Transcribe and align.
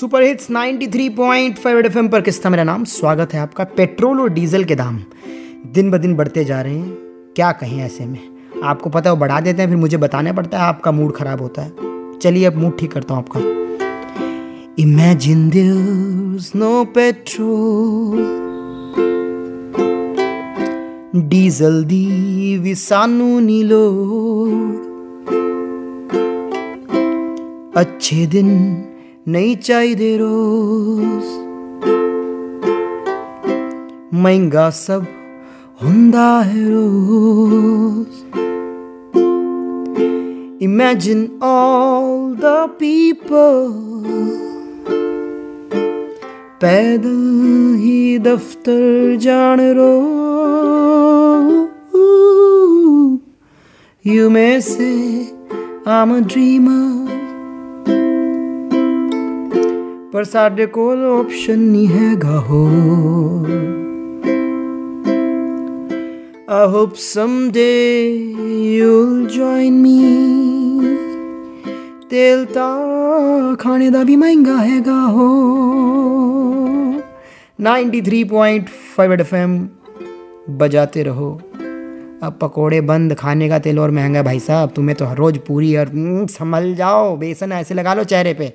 Super 0.00 0.22
hits 0.22 0.50
93.5 0.50 1.86
FM 1.86 2.08
पर 2.08 2.20
किस्ता 2.20 2.50
मेरा 2.50 2.64
नाम? 2.64 2.84
स्वागत 2.84 3.34
है 3.34 3.40
आपका 3.40 3.64
पेट्रोल 3.64 4.20
और 4.20 4.28
डीजल 4.28 4.64
के 4.64 4.74
दाम। 4.74 5.00
दिन 5.66 5.90
ब 5.90 5.96
दिन 5.96 6.14
बढ़ते 6.14 6.44
जा 6.44 6.60
रहे 6.60 6.74
हैं। 6.74 6.92
क्या 7.36 7.52
कहें 7.52 7.84
ऐसे 7.84 8.06
में? 8.06 8.18
आपको 8.64 8.90
पता 8.90 9.10
है 9.10 9.14
वो 9.14 9.20
बढ़ा 9.20 9.40
देते 9.40 9.62
हैं, 9.62 9.68
फिर 9.68 9.78
मुझे 9.78 9.96
बताना 9.96 10.32
पड़ता 10.32 10.58
है 10.58 10.64
आपका 10.64 10.92
मूड 10.92 11.12
खराब 11.12 11.40
होता 11.40 11.62
है। 11.62 11.72
चलिए 12.18 12.44
अब 12.44 12.56
मूड 12.56 12.78
ठीक 12.78 12.92
करता 12.92 13.14
हूँ 13.14 13.24
आपका। 13.24 13.40
इमेजिन 14.78 15.50
नो 16.56 16.84
पेट्रोल 16.84 18.22
डीजल 21.16 21.84
दी 21.84 22.58
विसानू 22.58 23.40
नीलो। 23.40 23.92
अच्छे 27.76 28.26
दिन 28.26 28.84
नहीं 29.27 29.55
चाहिए 29.67 30.17
रोज 30.17 31.25
महंगा 34.23 34.69
सब 34.83 35.07
हुंदा 35.81 36.29
है 36.51 36.67
रोज 36.69 38.23
Imagine 40.59 41.19
all 41.41 42.33
the 42.43 42.55
people 42.79 43.75
पैदल 46.61 47.75
ही 47.81 48.17
दफ्तर 48.27 49.17
जान 49.21 49.61
रो 49.79 49.93
You 54.05 54.29
may 54.29 54.61
say 54.61 55.33
I'm 55.85 56.11
a 56.11 56.21
dreamer 56.21 57.00
ਪਰ 60.13 60.23
ਸਾਡੇ 60.23 60.65
ਕੋਲ 60.65 61.05
ਆਪਸ਼ਨ 61.19 61.59
ਨਹੀਂ 61.59 61.87
ਹੈਗਾ 61.87 62.39
ਹੋ 62.39 62.67
I 66.49 66.59
hope 66.73 66.93
someday 66.97 68.11
you'll 68.73 69.17
join 69.31 69.79
me 69.85 69.95
ਤੇਲ 72.09 72.45
ਤਾਂ 72.45 73.55
ਖਾਣੇ 73.55 73.89
ਦਾ 73.89 74.03
ਵੀ 74.03 74.15
ਮਹਿੰਗਾ 74.15 74.57
ਹੈਗਾ 74.57 74.99
ਹੋ 75.07 75.27
93.5 77.59 79.19
एफएम 79.19 79.53
बजाते 80.57 81.03
रहो 81.03 81.29
अब 82.23 82.37
पकोड़े 82.41 82.79
बंद 82.81 83.13
खाने 83.15 83.47
का 83.49 83.59
तेल 83.59 83.79
और 83.79 83.91
महंगा 83.91 84.21
भाई 84.23 84.39
साहब 84.39 84.71
तुम्हें 84.75 84.95
तो 84.97 85.05
हर 85.05 85.17
रोज 85.17 85.37
पूरी 85.47 85.75
और 85.75 85.91
संभल 86.29 86.73
जाओ 86.75 87.15
बेसन 87.17 87.51
ऐसे 87.51 87.73
लगा 87.73 87.93
लो 87.93 88.03
चेहरे 88.03 88.33
पे 88.33 88.47